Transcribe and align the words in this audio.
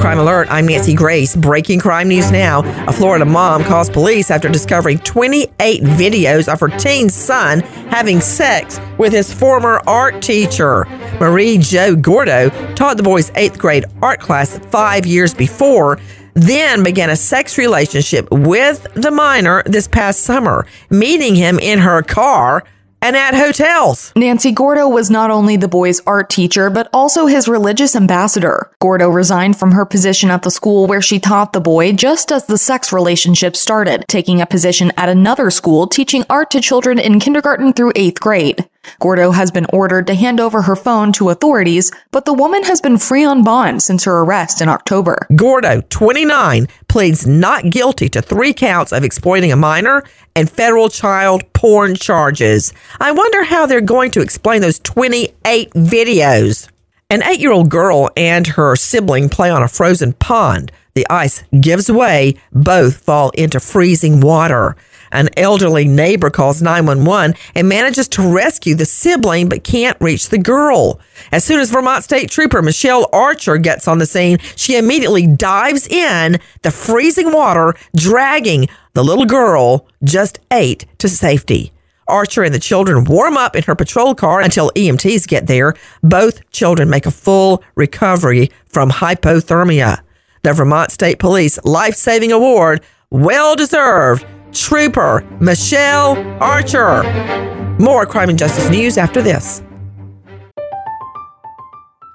Crime 0.00 0.20
Alert, 0.20 0.46
I'm 0.48 0.66
Nancy 0.66 0.94
Grace. 0.94 1.34
Breaking 1.34 1.80
crime 1.80 2.08
news 2.08 2.30
now. 2.30 2.60
A 2.86 2.92
Florida 2.92 3.24
mom 3.24 3.64
calls 3.64 3.90
police 3.90 4.30
after 4.30 4.48
discovering 4.48 4.98
28 5.00 5.82
videos 5.82 6.50
of 6.50 6.60
her 6.60 6.68
teen 6.68 7.08
son 7.08 7.60
having 7.90 8.20
sex 8.20 8.78
with 8.96 9.12
his 9.12 9.32
former 9.32 9.82
art 9.88 10.22
teacher. 10.22 10.84
Marie 11.18 11.58
Jo 11.58 11.96
Gordo 11.96 12.48
taught 12.76 12.96
the 12.96 13.02
boy's 13.02 13.32
eighth 13.34 13.58
grade 13.58 13.86
art 14.00 14.20
class 14.20 14.56
five 14.70 15.04
years 15.04 15.34
before, 15.34 15.98
then 16.34 16.84
began 16.84 17.10
a 17.10 17.16
sex 17.16 17.58
relationship 17.58 18.28
with 18.30 18.86
the 18.94 19.10
minor 19.10 19.64
this 19.66 19.88
past 19.88 20.20
summer, 20.20 20.64
meeting 20.90 21.34
him 21.34 21.58
in 21.58 21.80
her 21.80 22.02
car 22.02 22.62
and 23.02 23.16
at 23.16 23.34
hotels. 23.34 24.12
Nancy 24.16 24.52
Gordo 24.52 24.88
was 24.88 25.10
not 25.10 25.30
only 25.30 25.56
the 25.56 25.68
boy's 25.68 26.00
art 26.06 26.30
teacher, 26.30 26.70
but 26.70 26.88
also 26.92 27.26
his 27.26 27.48
religious 27.48 27.94
ambassador. 27.94 28.70
Gordo 28.80 29.08
resigned 29.08 29.58
from 29.58 29.72
her 29.72 29.84
position 29.84 30.30
at 30.30 30.42
the 30.42 30.50
school 30.50 30.86
where 30.86 31.02
she 31.02 31.18
taught 31.18 31.52
the 31.52 31.60
boy 31.60 31.92
just 31.92 32.32
as 32.32 32.46
the 32.46 32.58
sex 32.58 32.92
relationship 32.92 33.56
started, 33.56 34.04
taking 34.08 34.40
a 34.40 34.46
position 34.46 34.92
at 34.96 35.08
another 35.08 35.50
school 35.50 35.86
teaching 35.86 36.24
art 36.28 36.50
to 36.50 36.60
children 36.60 36.98
in 36.98 37.20
kindergarten 37.20 37.72
through 37.72 37.92
eighth 37.94 38.20
grade. 38.20 38.68
Gordo 39.00 39.30
has 39.30 39.50
been 39.50 39.66
ordered 39.72 40.06
to 40.06 40.14
hand 40.14 40.40
over 40.40 40.62
her 40.62 40.76
phone 40.76 41.12
to 41.12 41.30
authorities, 41.30 41.92
but 42.10 42.24
the 42.24 42.32
woman 42.34 42.62
has 42.64 42.80
been 42.80 42.98
free 42.98 43.24
on 43.24 43.42
bond 43.42 43.82
since 43.82 44.04
her 44.04 44.20
arrest 44.20 44.60
in 44.60 44.68
October. 44.68 45.26
Gordo, 45.34 45.82
29, 45.88 46.66
pleads 46.88 47.26
not 47.26 47.70
guilty 47.70 48.08
to 48.08 48.22
three 48.22 48.52
counts 48.52 48.92
of 48.92 49.04
exploiting 49.04 49.52
a 49.52 49.56
minor 49.56 50.02
and 50.34 50.50
federal 50.50 50.88
child 50.88 51.52
porn 51.52 51.94
charges. 51.94 52.72
I 53.00 53.12
wonder 53.12 53.44
how 53.44 53.66
they're 53.66 53.80
going 53.80 54.10
to 54.12 54.20
explain 54.20 54.62
those 54.62 54.78
28 54.80 55.70
videos. 55.70 56.68
An 57.10 57.22
eight 57.22 57.40
year 57.40 57.52
old 57.52 57.70
girl 57.70 58.10
and 58.16 58.46
her 58.46 58.76
sibling 58.76 59.30
play 59.30 59.50
on 59.50 59.62
a 59.62 59.68
frozen 59.68 60.12
pond. 60.12 60.70
The 60.98 61.06
ice 61.10 61.44
gives 61.60 61.88
way, 61.88 62.34
both 62.50 62.96
fall 62.96 63.30
into 63.30 63.60
freezing 63.60 64.18
water. 64.18 64.74
An 65.12 65.28
elderly 65.36 65.86
neighbor 65.86 66.28
calls 66.28 66.60
911 66.60 67.36
and 67.54 67.68
manages 67.68 68.08
to 68.08 68.34
rescue 68.34 68.74
the 68.74 68.84
sibling 68.84 69.48
but 69.48 69.62
can't 69.62 69.96
reach 70.00 70.28
the 70.28 70.38
girl. 70.38 70.98
As 71.30 71.44
soon 71.44 71.60
as 71.60 71.70
Vermont 71.70 72.02
State 72.02 72.30
Trooper 72.30 72.62
Michelle 72.62 73.08
Archer 73.12 73.58
gets 73.58 73.86
on 73.86 73.98
the 73.98 74.06
scene, 74.06 74.38
she 74.56 74.76
immediately 74.76 75.28
dives 75.28 75.86
in 75.86 76.40
the 76.62 76.72
freezing 76.72 77.30
water, 77.30 77.74
dragging 77.94 78.66
the 78.94 79.04
little 79.04 79.24
girl, 79.24 79.86
just 80.02 80.40
eight, 80.50 80.84
to 80.98 81.08
safety. 81.08 81.70
Archer 82.08 82.42
and 82.42 82.52
the 82.52 82.58
children 82.58 83.04
warm 83.04 83.36
up 83.36 83.54
in 83.54 83.62
her 83.62 83.76
patrol 83.76 84.16
car 84.16 84.40
until 84.40 84.72
EMTs 84.74 85.28
get 85.28 85.46
there. 85.46 85.74
Both 86.02 86.50
children 86.50 86.90
make 86.90 87.06
a 87.06 87.12
full 87.12 87.62
recovery 87.76 88.50
from 88.66 88.90
hypothermia. 88.90 90.02
The 90.42 90.52
Vermont 90.52 90.90
State 90.90 91.18
Police 91.18 91.58
Life 91.64 91.94
Saving 91.94 92.30
Award, 92.30 92.82
well 93.10 93.56
deserved 93.56 94.24
Trooper 94.52 95.26
Michelle 95.40 96.16
Archer. 96.40 97.02
More 97.80 98.06
crime 98.06 98.28
and 98.28 98.38
justice 98.38 98.70
news 98.70 98.96
after 98.96 99.20
this. 99.20 99.62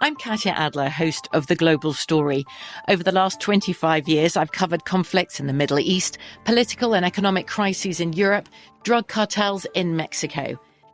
I'm 0.02 0.16
Katya 0.16 0.52
Adler, 0.52 0.90
host 0.90 1.30
of 1.32 1.48
The 1.48 1.56
Global 1.56 1.94
Story. 1.94 2.46
Over 2.90 3.04
the 3.04 3.14
last 3.14 3.40
25 3.40 4.08
years, 4.08 4.36
I've 4.36 4.52
covered 4.52 4.86
conflicts 4.86 5.40
in 5.40 5.48
the 5.48 5.54
Middle 5.54 5.80
East, 5.80 6.18
political 6.44 6.94
and 6.94 7.06
economic 7.06 7.48
crises 7.48 8.00
in 8.00 8.14
Europe, 8.14 8.50
drug 8.84 9.08
cartels 9.08 9.66
in 9.74 9.96
Mexico. 9.96 10.60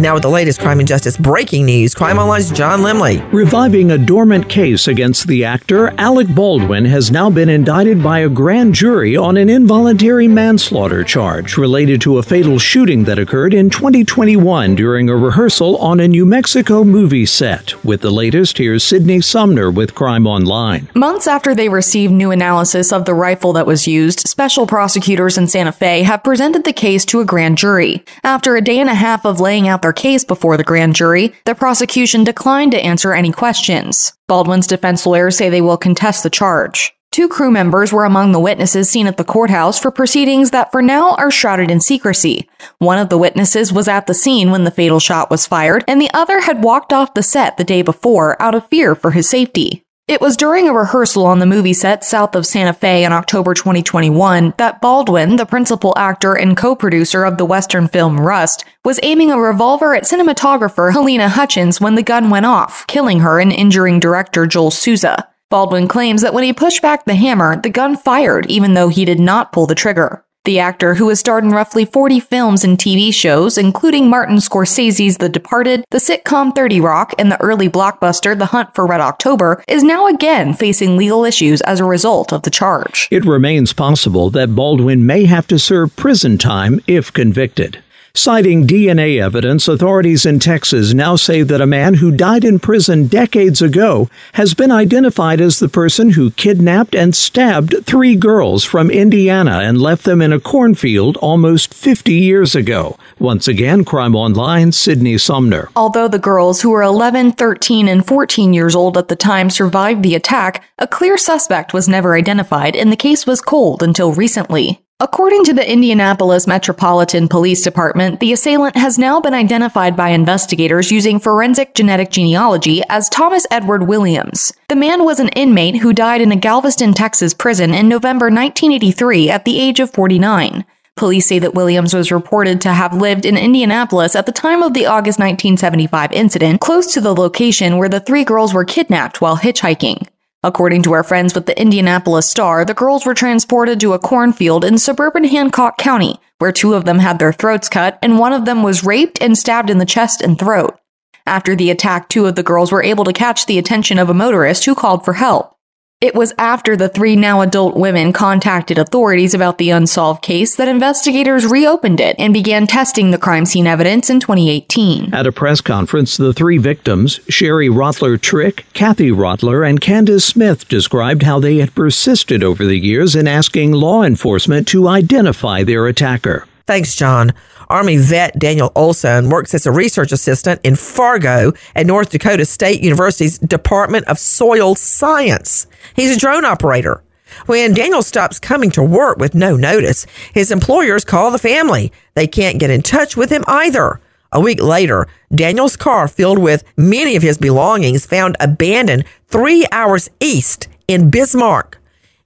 Now, 0.00 0.14
with 0.14 0.22
the 0.22 0.30
latest 0.30 0.60
crime 0.60 0.78
and 0.78 0.86
justice 0.86 1.16
breaking 1.16 1.66
news, 1.66 1.92
Crime 1.92 2.20
Online's 2.20 2.52
John 2.52 2.82
Limley. 2.82 3.20
Reviving 3.32 3.90
a 3.90 3.98
dormant 3.98 4.48
case 4.48 4.86
against 4.86 5.26
the 5.26 5.44
actor, 5.44 5.92
Alec 5.98 6.28
Baldwin 6.28 6.84
has 6.84 7.10
now 7.10 7.28
been 7.30 7.48
indicted 7.48 8.00
by 8.00 8.20
a 8.20 8.28
grand 8.28 8.76
jury 8.76 9.16
on 9.16 9.36
an 9.36 9.48
involuntary 9.48 10.28
manslaughter 10.28 11.02
charge 11.02 11.56
related 11.56 12.00
to 12.02 12.18
a 12.18 12.22
fatal 12.22 12.60
shooting 12.60 13.02
that 13.04 13.18
occurred 13.18 13.52
in 13.52 13.70
2021 13.70 14.76
during 14.76 15.08
a 15.08 15.16
rehearsal 15.16 15.76
on 15.78 15.98
a 15.98 16.06
New 16.06 16.24
Mexico 16.24 16.84
movie 16.84 17.26
set. 17.26 17.84
With 17.84 18.00
the 18.00 18.12
latest, 18.12 18.58
here's 18.58 18.84
Sydney 18.84 19.20
Sumner 19.20 19.68
with 19.68 19.96
Crime 19.96 20.28
Online. 20.28 20.88
Months 20.94 21.26
after 21.26 21.56
they 21.56 21.68
received 21.68 22.12
new 22.12 22.30
analysis 22.30 22.92
of 22.92 23.04
the 23.04 23.14
rifle 23.14 23.52
that 23.54 23.66
was 23.66 23.88
used, 23.88 24.28
special 24.28 24.64
prosecutors 24.64 25.36
in 25.36 25.48
Santa 25.48 25.72
Fe 25.72 26.04
have 26.04 26.22
presented 26.22 26.62
the 26.62 26.72
case 26.72 27.04
to 27.06 27.18
a 27.18 27.24
grand 27.24 27.58
jury. 27.58 28.04
After 28.22 28.54
a 28.54 28.60
day 28.60 28.78
and 28.78 28.88
a 28.88 28.94
half 28.94 29.26
of 29.26 29.40
laying 29.40 29.66
out 29.66 29.87
case 29.92 30.24
before 30.24 30.56
the 30.56 30.64
grand 30.64 30.94
jury, 30.94 31.34
the 31.44 31.54
prosecution 31.54 32.24
declined 32.24 32.72
to 32.72 32.80
answer 32.80 33.12
any 33.12 33.32
questions. 33.32 34.12
Baldwin's 34.26 34.66
defense 34.66 35.06
lawyers 35.06 35.36
say 35.36 35.48
they 35.48 35.60
will 35.60 35.76
contest 35.76 36.22
the 36.22 36.30
charge. 36.30 36.92
Two 37.10 37.28
crew 37.28 37.50
members 37.50 37.92
were 37.92 38.04
among 38.04 38.32
the 38.32 38.40
witnesses 38.40 38.88
seen 38.88 39.06
at 39.06 39.16
the 39.16 39.24
courthouse 39.24 39.78
for 39.78 39.90
proceedings 39.90 40.50
that 40.50 40.70
for 40.70 40.82
now 40.82 41.14
are 41.16 41.30
shrouded 41.30 41.70
in 41.70 41.80
secrecy. 41.80 42.48
One 42.78 42.98
of 42.98 43.08
the 43.08 43.18
witnesses 43.18 43.72
was 43.72 43.88
at 43.88 44.06
the 44.06 44.14
scene 44.14 44.50
when 44.50 44.64
the 44.64 44.70
fatal 44.70 45.00
shot 45.00 45.30
was 45.30 45.46
fired, 45.46 45.84
and 45.88 46.00
the 46.00 46.10
other 46.12 46.42
had 46.42 46.62
walked 46.62 46.92
off 46.92 47.14
the 47.14 47.22
set 47.22 47.56
the 47.56 47.64
day 47.64 47.82
before 47.82 48.40
out 48.40 48.54
of 48.54 48.68
fear 48.68 48.94
for 48.94 49.12
his 49.12 49.28
safety. 49.28 49.84
It 50.08 50.22
was 50.22 50.38
during 50.38 50.66
a 50.66 50.72
rehearsal 50.72 51.26
on 51.26 51.38
the 51.38 51.44
movie 51.44 51.74
set 51.74 52.02
south 52.02 52.34
of 52.34 52.46
Santa 52.46 52.72
Fe 52.72 53.04
in 53.04 53.12
October 53.12 53.52
2021 53.52 54.54
that 54.56 54.80
Baldwin, 54.80 55.36
the 55.36 55.44
principal 55.44 55.92
actor 55.98 56.32
and 56.32 56.56
co-producer 56.56 57.24
of 57.24 57.36
the 57.36 57.44
Western 57.44 57.88
film 57.88 58.18
Rust, 58.18 58.64
was 58.86 58.98
aiming 59.02 59.30
a 59.30 59.38
revolver 59.38 59.94
at 59.94 60.04
cinematographer 60.04 60.92
Halyna 60.92 61.28
Hutchins 61.28 61.78
when 61.78 61.94
the 61.94 62.02
gun 62.02 62.30
went 62.30 62.46
off, 62.46 62.86
killing 62.86 63.20
her 63.20 63.38
and 63.38 63.52
injuring 63.52 64.00
director 64.00 64.46
Joel 64.46 64.70
Souza. 64.70 65.28
Baldwin 65.50 65.88
claims 65.88 66.22
that 66.22 66.32
when 66.32 66.44
he 66.44 66.54
pushed 66.54 66.80
back 66.80 67.04
the 67.04 67.14
hammer, 67.14 67.60
the 67.60 67.68
gun 67.68 67.94
fired 67.94 68.46
even 68.46 68.72
though 68.72 68.88
he 68.88 69.04
did 69.04 69.20
not 69.20 69.52
pull 69.52 69.66
the 69.66 69.74
trigger. 69.74 70.24
The 70.48 70.60
actor, 70.60 70.94
who 70.94 71.10
has 71.10 71.20
starred 71.20 71.44
in 71.44 71.50
roughly 71.50 71.84
40 71.84 72.20
films 72.20 72.64
and 72.64 72.78
TV 72.78 73.12
shows, 73.12 73.58
including 73.58 74.08
Martin 74.08 74.36
Scorsese's 74.36 75.18
The 75.18 75.28
Departed, 75.28 75.84
the 75.90 75.98
sitcom 75.98 76.54
30 76.54 76.80
Rock, 76.80 77.12
and 77.18 77.30
the 77.30 77.38
early 77.42 77.68
blockbuster 77.68 78.38
The 78.38 78.46
Hunt 78.46 78.74
for 78.74 78.86
Red 78.86 79.02
October, 79.02 79.62
is 79.68 79.84
now 79.84 80.06
again 80.06 80.54
facing 80.54 80.96
legal 80.96 81.26
issues 81.26 81.60
as 81.60 81.80
a 81.80 81.84
result 81.84 82.32
of 82.32 82.44
the 82.44 82.50
charge. 82.50 83.08
It 83.10 83.26
remains 83.26 83.74
possible 83.74 84.30
that 84.30 84.54
Baldwin 84.54 85.04
may 85.04 85.26
have 85.26 85.46
to 85.48 85.58
serve 85.58 85.94
prison 85.96 86.38
time 86.38 86.80
if 86.86 87.12
convicted. 87.12 87.82
Citing 88.18 88.66
DNA 88.66 89.22
evidence, 89.22 89.68
authorities 89.68 90.26
in 90.26 90.40
Texas 90.40 90.92
now 90.92 91.14
say 91.14 91.42
that 91.42 91.60
a 91.60 91.68
man 91.68 91.94
who 91.94 92.10
died 92.10 92.44
in 92.44 92.58
prison 92.58 93.06
decades 93.06 93.62
ago 93.62 94.10
has 94.32 94.54
been 94.54 94.72
identified 94.72 95.40
as 95.40 95.60
the 95.60 95.68
person 95.68 96.10
who 96.10 96.32
kidnapped 96.32 96.96
and 96.96 97.14
stabbed 97.14 97.86
three 97.86 98.16
girls 98.16 98.64
from 98.64 98.90
Indiana 98.90 99.60
and 99.60 99.80
left 99.80 100.02
them 100.02 100.20
in 100.20 100.32
a 100.32 100.40
cornfield 100.40 101.16
almost 101.18 101.72
50 101.72 102.12
years 102.12 102.56
ago. 102.56 102.98
Once 103.20 103.46
again, 103.46 103.84
Crime 103.84 104.16
Online, 104.16 104.72
Sydney 104.72 105.16
Sumner. 105.16 105.70
Although 105.76 106.08
the 106.08 106.18
girls, 106.18 106.62
who 106.62 106.70
were 106.70 106.82
11, 106.82 107.34
13, 107.34 107.86
and 107.86 108.04
14 108.04 108.52
years 108.52 108.74
old 108.74 108.98
at 108.98 109.06
the 109.06 109.14
time, 109.14 109.48
survived 109.48 110.02
the 110.02 110.16
attack, 110.16 110.64
a 110.80 110.88
clear 110.88 111.16
suspect 111.18 111.72
was 111.72 111.88
never 111.88 112.16
identified 112.16 112.74
and 112.74 112.90
the 112.90 112.96
case 112.96 113.28
was 113.28 113.40
cold 113.40 113.80
until 113.80 114.12
recently. 114.12 114.82
According 115.00 115.44
to 115.44 115.52
the 115.52 115.70
Indianapolis 115.70 116.48
Metropolitan 116.48 117.28
Police 117.28 117.62
Department, 117.62 118.18
the 118.18 118.32
assailant 118.32 118.74
has 118.74 118.98
now 118.98 119.20
been 119.20 119.32
identified 119.32 119.94
by 119.94 120.08
investigators 120.08 120.90
using 120.90 121.20
forensic 121.20 121.76
genetic 121.76 122.10
genealogy 122.10 122.82
as 122.88 123.08
Thomas 123.08 123.46
Edward 123.48 123.84
Williams. 123.84 124.52
The 124.68 124.74
man 124.74 125.04
was 125.04 125.20
an 125.20 125.28
inmate 125.36 125.76
who 125.76 125.92
died 125.92 126.20
in 126.20 126.32
a 126.32 126.36
Galveston, 126.36 126.94
Texas 126.94 127.32
prison 127.32 127.74
in 127.74 127.88
November 127.88 128.24
1983 128.24 129.30
at 129.30 129.44
the 129.44 129.60
age 129.60 129.78
of 129.78 129.92
49. 129.92 130.64
Police 130.96 131.28
say 131.28 131.38
that 131.38 131.54
Williams 131.54 131.94
was 131.94 132.10
reported 132.10 132.60
to 132.62 132.72
have 132.72 132.92
lived 132.92 133.24
in 133.24 133.36
Indianapolis 133.36 134.16
at 134.16 134.26
the 134.26 134.32
time 134.32 134.64
of 134.64 134.74
the 134.74 134.86
August 134.86 135.20
1975 135.20 136.10
incident, 136.10 136.60
close 136.60 136.92
to 136.92 137.00
the 137.00 137.14
location 137.14 137.78
where 137.78 137.88
the 137.88 138.00
three 138.00 138.24
girls 138.24 138.52
were 138.52 138.64
kidnapped 138.64 139.20
while 139.20 139.36
hitchhiking. 139.36 140.08
According 140.44 140.84
to 140.84 140.92
our 140.92 141.02
friends 141.02 141.34
with 141.34 141.46
the 141.46 141.60
Indianapolis 141.60 142.30
Star, 142.30 142.64
the 142.64 142.72
girls 142.72 143.04
were 143.04 143.14
transported 143.14 143.80
to 143.80 143.92
a 143.92 143.98
cornfield 143.98 144.64
in 144.64 144.78
suburban 144.78 145.24
Hancock 145.24 145.78
County, 145.78 146.20
where 146.38 146.52
two 146.52 146.74
of 146.74 146.84
them 146.84 147.00
had 147.00 147.18
their 147.18 147.32
throats 147.32 147.68
cut 147.68 147.98
and 148.02 148.20
one 148.20 148.32
of 148.32 148.44
them 148.44 148.62
was 148.62 148.84
raped 148.84 149.20
and 149.20 149.36
stabbed 149.36 149.68
in 149.68 149.78
the 149.78 149.84
chest 149.84 150.22
and 150.22 150.38
throat. 150.38 150.78
After 151.26 151.56
the 151.56 151.70
attack, 151.70 152.08
two 152.08 152.26
of 152.26 152.36
the 152.36 152.44
girls 152.44 152.70
were 152.70 152.84
able 152.84 153.02
to 153.04 153.12
catch 153.12 153.46
the 153.46 153.58
attention 153.58 153.98
of 153.98 154.08
a 154.08 154.14
motorist 154.14 154.64
who 154.64 154.76
called 154.76 155.04
for 155.04 155.14
help. 155.14 155.57
It 156.00 156.14
was 156.14 156.32
after 156.38 156.76
the 156.76 156.88
three 156.88 157.16
now 157.16 157.40
adult 157.40 157.76
women 157.76 158.12
contacted 158.12 158.78
authorities 158.78 159.34
about 159.34 159.58
the 159.58 159.70
unsolved 159.70 160.22
case 160.22 160.54
that 160.54 160.68
investigators 160.68 161.44
reopened 161.44 161.98
it 161.98 162.14
and 162.20 162.32
began 162.32 162.68
testing 162.68 163.10
the 163.10 163.18
crime 163.18 163.44
scene 163.44 163.66
evidence 163.66 164.08
in 164.08 164.20
2018. 164.20 165.12
At 165.12 165.26
a 165.26 165.32
press 165.32 165.60
conference, 165.60 166.16
the 166.16 166.32
three 166.32 166.56
victims, 166.56 167.18
Sherry 167.28 167.68
Rottler 167.68 168.16
Trick, 168.16 168.64
Kathy 168.74 169.10
Rottler, 169.10 169.68
and 169.68 169.80
Candace 169.80 170.24
Smith, 170.24 170.68
described 170.68 171.24
how 171.24 171.40
they 171.40 171.56
had 171.56 171.74
persisted 171.74 172.44
over 172.44 172.64
the 172.64 172.78
years 172.78 173.16
in 173.16 173.26
asking 173.26 173.72
law 173.72 174.04
enforcement 174.04 174.68
to 174.68 174.86
identify 174.86 175.64
their 175.64 175.88
attacker. 175.88 176.46
Thanks, 176.68 176.94
John. 176.94 177.32
Army 177.70 177.96
vet 177.96 178.38
Daniel 178.38 178.72
Olson 178.76 179.30
works 179.30 179.54
as 179.54 179.64
a 179.64 179.72
research 179.72 180.12
assistant 180.12 180.60
in 180.62 180.76
Fargo 180.76 181.54
at 181.74 181.86
North 181.86 182.10
Dakota 182.10 182.44
State 182.44 182.82
University's 182.82 183.38
Department 183.38 184.06
of 184.06 184.18
Soil 184.18 184.74
Science. 184.74 185.66
He's 185.96 186.14
a 186.14 186.20
drone 186.20 186.44
operator. 186.44 187.02
When 187.46 187.72
Daniel 187.72 188.02
stops 188.02 188.38
coming 188.38 188.70
to 188.72 188.82
work 188.82 189.16
with 189.16 189.34
no 189.34 189.56
notice, 189.56 190.04
his 190.34 190.50
employers 190.50 191.06
call 191.06 191.30
the 191.30 191.38
family. 191.38 191.90
They 192.12 192.26
can't 192.26 192.60
get 192.60 192.68
in 192.68 192.82
touch 192.82 193.16
with 193.16 193.30
him 193.30 193.44
either. 193.48 193.98
A 194.30 194.38
week 194.38 194.62
later, 194.62 195.08
Daniel's 195.34 195.74
car 195.74 196.06
filled 196.06 196.38
with 196.38 196.64
many 196.76 197.16
of 197.16 197.22
his 197.22 197.38
belongings 197.38 198.04
found 198.04 198.36
abandoned 198.40 199.06
three 199.28 199.64
hours 199.72 200.10
east 200.20 200.68
in 200.86 201.08
Bismarck. 201.08 201.78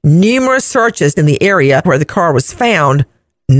Numerous 0.03 0.65
searches 0.65 1.15
in 1.15 1.27
the 1.27 1.41
area 1.41 1.81
where 1.85 1.97
the 1.97 2.05
car 2.05 2.33
was 2.33 2.53
found, 2.53 3.07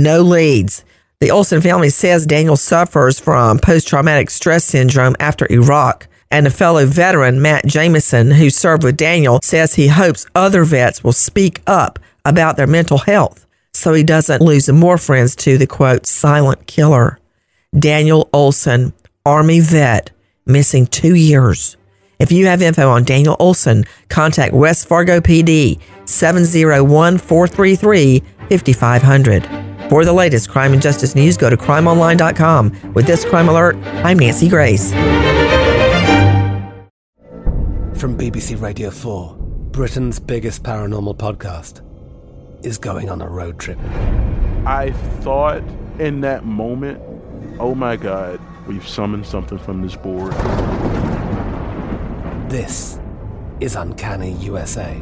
no 0.01 0.21
leads. 0.21 0.83
The 1.19 1.31
Olson 1.31 1.61
family 1.61 1.89
says 1.89 2.25
Daniel 2.25 2.57
suffers 2.57 3.19
from 3.19 3.59
post 3.59 3.87
traumatic 3.87 4.29
stress 4.29 4.65
syndrome 4.65 5.15
after 5.19 5.47
Iraq. 5.51 6.07
And 6.31 6.47
a 6.47 6.49
fellow 6.49 6.85
veteran, 6.85 7.41
Matt 7.41 7.65
Jameson, 7.65 8.31
who 8.31 8.49
served 8.49 8.83
with 8.83 8.97
Daniel, 8.97 9.39
says 9.43 9.75
he 9.75 9.87
hopes 9.87 10.25
other 10.33 10.63
vets 10.63 11.03
will 11.03 11.13
speak 11.13 11.61
up 11.67 11.99
about 12.25 12.57
their 12.57 12.67
mental 12.67 12.97
health 12.97 13.43
so 13.73 13.93
he 13.93 14.03
doesn't 14.03 14.41
lose 14.41 14.69
more 14.69 14.97
friends 14.97 15.35
to 15.35 15.57
the 15.57 15.67
quote, 15.67 16.05
silent 16.05 16.67
killer. 16.67 17.19
Daniel 17.77 18.29
Olson, 18.31 18.93
Army 19.25 19.59
vet, 19.59 20.11
missing 20.45 20.85
two 20.85 21.15
years. 21.15 21.75
If 22.19 22.31
you 22.31 22.45
have 22.45 22.61
info 22.61 22.89
on 22.89 23.03
Daniel 23.03 23.35
Olson, 23.39 23.85
contact 24.09 24.53
West 24.53 24.87
Fargo 24.87 25.19
PD 25.19 25.79
701 26.05 27.17
433 27.17 28.23
5500. 28.49 29.62
For 29.89 30.05
the 30.05 30.13
latest 30.13 30.49
crime 30.49 30.73
and 30.73 30.81
justice 30.81 31.13
news, 31.13 31.37
go 31.37 31.49
to 31.49 31.57
crimeonline.com. 31.57 32.93
With 32.93 33.05
this 33.05 33.25
crime 33.25 33.49
alert, 33.49 33.75
I'm 34.03 34.17
Nancy 34.17 34.49
Grace. 34.49 34.91
From 37.99 38.17
BBC 38.17 38.59
Radio 38.59 38.89
4, 38.89 39.35
Britain's 39.71 40.19
biggest 40.19 40.63
paranormal 40.63 41.17
podcast 41.17 41.81
is 42.65 42.77
going 42.77 43.09
on 43.09 43.21
a 43.21 43.27
road 43.27 43.59
trip. 43.59 43.77
I 44.65 44.91
thought 45.21 45.61
in 45.99 46.21
that 46.21 46.45
moment, 46.45 47.01
oh 47.59 47.75
my 47.75 47.95
God, 47.95 48.39
we've 48.67 48.87
summoned 48.87 49.25
something 49.25 49.57
from 49.59 49.81
this 49.81 49.95
board. 49.95 50.33
This 52.49 52.99
is 53.59 53.75
Uncanny 53.75 54.31
USA. 54.33 55.01